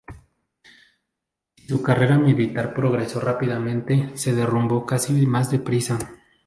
Si 1.55 1.67
su 1.67 1.83
carrera 1.83 2.17
militar 2.17 2.73
progresó 2.73 3.19
rápidamente, 3.19 4.09
se 4.15 4.33
derrumbó 4.33 4.83
casi 4.87 5.11
más 5.27 5.51
de 5.51 5.59
prisa. 5.59 5.99